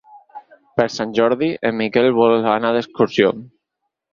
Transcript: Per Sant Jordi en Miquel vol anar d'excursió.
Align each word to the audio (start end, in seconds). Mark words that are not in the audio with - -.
Per 0.79 0.87
Sant 0.93 1.13
Jordi 1.17 1.51
en 1.71 1.77
Miquel 1.83 2.09
vol 2.21 2.35
anar 2.55 2.73
d'excursió. 2.79 3.35